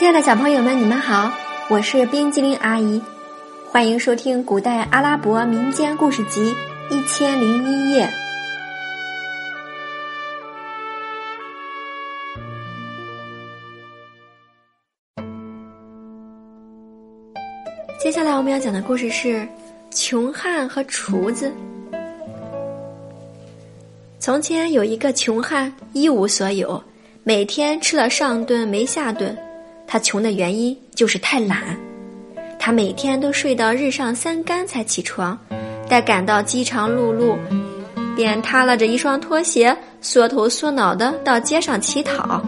[0.00, 1.30] 亲爱的小朋友们，你们好，
[1.68, 3.02] 我是冰激凌阿姨，
[3.70, 6.54] 欢迎收听古代阿拉伯民间故事集
[6.88, 8.06] 《一千零一夜》。
[18.02, 19.28] 接下来我们要讲的故事是
[19.90, 21.52] 《穷汉和厨子》。
[24.18, 26.82] 从前有一个穷汉，一无所有，
[27.22, 29.36] 每天吃了上顿没下顿。
[29.92, 31.76] 他穷的原因就是太懒，
[32.60, 35.36] 他每天都睡到日上三竿才起床，
[35.88, 37.36] 待赶到饥肠辘辘，
[38.14, 42.40] 便耷拉着一双拖鞋，缩头缩脑的到街上乞讨。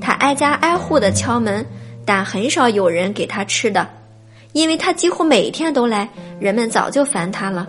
[0.00, 1.64] 他挨家挨户的敲门，
[2.04, 3.88] 但很少有人给他吃的，
[4.52, 6.08] 因为他几乎每天都来，
[6.40, 7.64] 人们早就烦他了。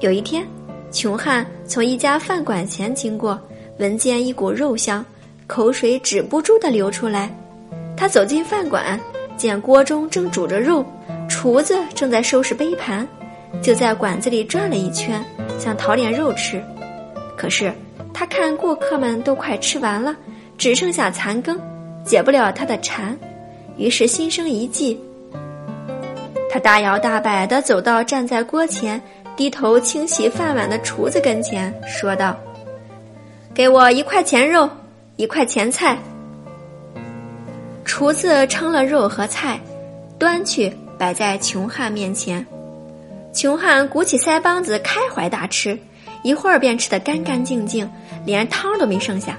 [0.00, 0.42] 有一天，
[0.90, 3.38] 穷汉从一家饭馆前经过，
[3.78, 5.04] 闻见一股肉香，
[5.46, 7.30] 口水止不住的流出来。
[7.98, 8.98] 他走进饭馆，
[9.36, 10.86] 见锅中正煮着肉，
[11.28, 13.04] 厨子正在收拾杯盘，
[13.60, 15.20] 就在馆子里转了一圈，
[15.58, 16.62] 想讨点肉吃。
[17.36, 17.72] 可是
[18.14, 20.14] 他看顾客们都快吃完了，
[20.56, 21.60] 只剩下残羹，
[22.04, 23.18] 解不了他的馋，
[23.76, 25.00] 于是心生一计。
[26.48, 29.02] 他大摇大摆地走到站在锅前
[29.36, 32.36] 低头清洗饭碗的厨子跟前，说道
[33.52, 34.70] ：“给我一块钱肉，
[35.16, 35.98] 一块钱菜。”
[37.88, 39.58] 厨子称了肉和菜，
[40.18, 42.46] 端去摆在穷汉面前。
[43.32, 45.76] 穷汉鼓起腮帮子，开怀大吃，
[46.22, 47.90] 一会儿便吃得干干净净，
[48.26, 49.38] 连汤都没剩下。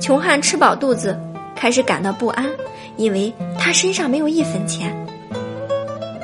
[0.00, 1.16] 穷汉吃饱肚子，
[1.54, 2.50] 开始感到不安，
[2.96, 4.92] 因为他身上没有一分钱。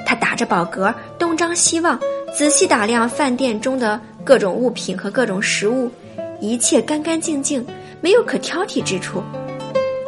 [0.04, 1.98] 他打着饱嗝，东张西望，
[2.34, 5.88] 仔细打量饭店中的各种物品和各种食物，
[6.40, 7.64] 一切干干净净，
[8.00, 9.22] 没有可挑剔之处。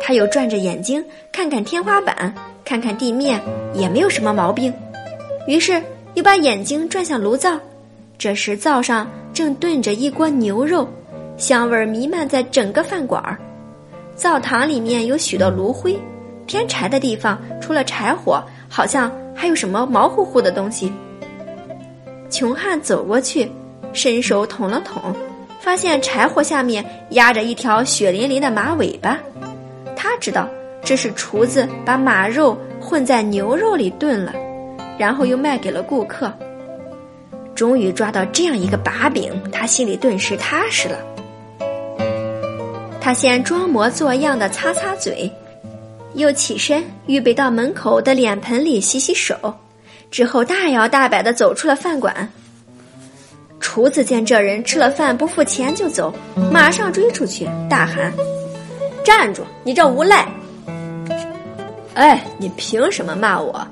[0.09, 2.35] 他又转着眼睛看看天花板，
[2.65, 3.39] 看看地面，
[3.75, 4.73] 也没有什么毛病。
[5.47, 5.83] 于是
[6.15, 7.61] 又把眼睛转向炉灶，
[8.17, 10.89] 这时灶上正炖着一锅牛肉，
[11.37, 13.37] 香味弥漫在整个饭馆儿。
[14.17, 15.95] 灶堂里面有许多炉灰，
[16.47, 20.91] 添柴的地方除了柴火，好像还有什么毛乎乎的东西。
[22.31, 23.47] 穷汉走过去，
[23.93, 25.15] 伸手捅了捅，
[25.61, 29.19] 发现柴火下面压着一条血淋淋的马尾巴。
[30.09, 30.49] 他知道
[30.83, 34.33] 这是厨子把马肉混在牛肉里炖了，
[34.97, 36.33] 然后又卖给了顾客。
[37.55, 40.99] 终于抓到这样一个把柄，他心里顿时踏实了。
[43.03, 45.31] 他先装模作样的擦擦嘴，
[46.15, 49.37] 又起身预备到门口的脸盆里洗洗手，
[50.11, 52.33] 之后大摇大摆的走出了饭馆。
[53.61, 56.15] 厨子见这人吃了饭不付钱就走，
[56.51, 58.11] 马上追出去，大喊。
[59.05, 59.43] 站住！
[59.65, 60.29] 你这无赖！
[61.95, 63.67] 哎，你凭什么骂我？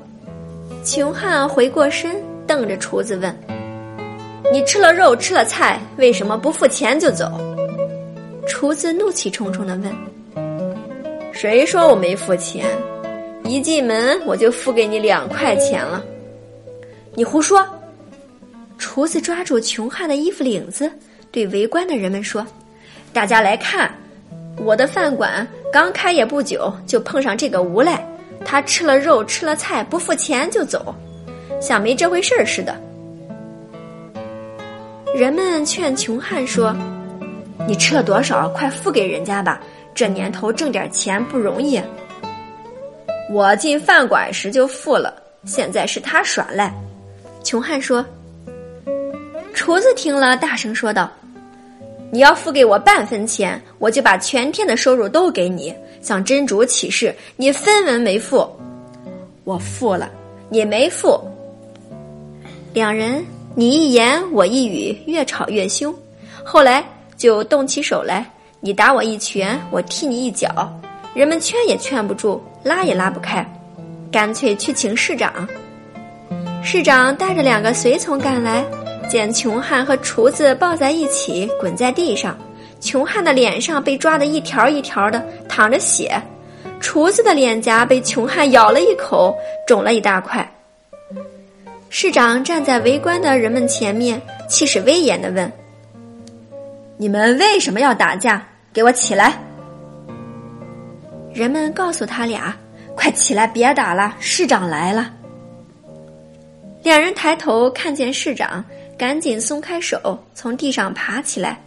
[0.84, 2.16] 穷汉回过身，
[2.47, 3.37] 瞪着厨子问
[4.53, 7.31] ：“你吃了肉，吃了菜，为什么不付钱就走？”
[8.48, 9.92] 厨子怒气冲冲的问
[11.32, 12.64] ：“谁说我没付钱？
[13.44, 16.03] 一进门我就付给你两块钱了。”
[17.14, 17.66] 你胡说！
[18.78, 20.91] 厨子抓住穷汉的衣服领子，
[21.31, 22.47] 对围观的人们说
[23.12, 23.91] ：“大家来看。”
[24.66, 28.04] 我的饭馆刚开业不久，就碰上这个无赖，
[28.44, 30.93] 他吃了肉，吃了菜，不付钱就走，
[31.60, 32.75] 像没这回事儿似的。
[35.15, 36.75] 人们劝穷汉说
[37.69, 38.49] ：“你吃了多少？
[38.49, 39.60] 快付给人家吧，
[39.94, 41.81] 这年头挣点钱不容易。”
[43.31, 46.75] 我进饭馆时就付了，现在是他耍赖。
[47.44, 48.05] 穷汉说
[49.55, 51.09] ：“厨子听了，大声说道。”
[52.16, 55.75] 你要付给我半分钱，我就把全天的收入都给你。
[56.00, 58.50] 向真主起誓，你分文没付。
[59.44, 60.10] 我付了，
[60.49, 61.21] 你没付。
[62.72, 63.22] 两人
[63.55, 65.94] 你一言我一语，越吵越凶。
[66.43, 66.82] 后来
[67.19, 68.25] 就动起手来，
[68.61, 70.49] 你打我一拳，我踢你一脚。
[71.12, 73.46] 人们劝也劝不住，拉也拉不开，
[74.11, 75.46] 干脆去请市长。
[76.64, 78.64] 市长带着两个随从赶来。
[79.08, 82.37] 见穷汉和厨子抱在一起滚在地上，
[82.81, 86.20] 穷汉的脸上被抓得一条一条的淌着血，
[86.81, 89.37] 厨子的脸颊被穷汉咬了一口，
[89.67, 90.49] 肿了一大块。
[91.88, 95.50] 市长站在围观的人们前面，气势威严的问
[96.99, 98.44] ：“你们为什么要打架？
[98.73, 99.38] 给我起来！”
[101.32, 102.55] 人们告诉他俩
[102.94, 105.11] ：“快起来，别打了，市长来了。”
[106.82, 108.64] 两人抬头看见市长。
[108.98, 111.60] 赶紧松开手，从地上爬起来，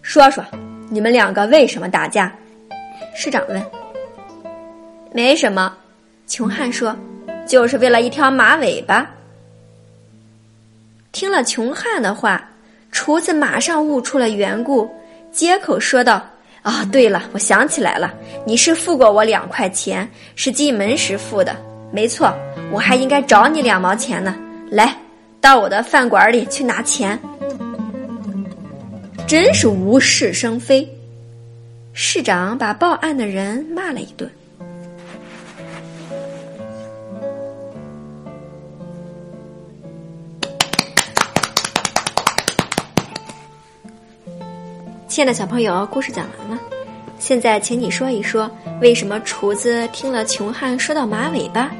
[0.00, 0.42] 说说，
[0.88, 2.34] 你们两个为什么打架？
[3.14, 3.62] 市长问。
[5.12, 5.76] 没什么。
[6.26, 6.96] 穷汉说
[7.46, 9.04] ：“就是为了一条马尾巴。”
[11.12, 12.48] 听了穷汉的话，
[12.90, 14.88] 厨子马上悟出了缘故，
[15.30, 16.24] 接口说道
[16.62, 18.14] ：“啊，对了，我想起来了，
[18.46, 21.54] 你是付过我两块钱，是进门时付的，
[21.92, 22.32] 没错，
[22.72, 24.34] 我还应该找你两毛钱呢。
[24.70, 24.96] 来，
[25.40, 27.18] 到我的饭馆里去拿钱。”
[29.26, 30.88] 真是无事生非。
[31.92, 34.28] 市长把报案的人骂了一顿。
[45.06, 46.58] 亲爱的小朋友，故事讲完了。
[47.18, 48.50] 现在，请你说一说，
[48.80, 51.70] 为什么厨子听了穷汉说到马尾巴，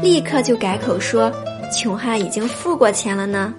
[0.00, 1.30] 立刻就改口说
[1.72, 3.52] 穷汉已经付过钱了呢？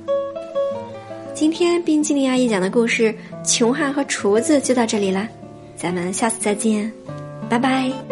[1.33, 3.13] 今天冰激凌阿姨讲的故事
[3.47, 5.27] 《穷汉和厨子》就到这里了，
[5.75, 6.91] 咱们下次再见，
[7.47, 8.06] 拜拜。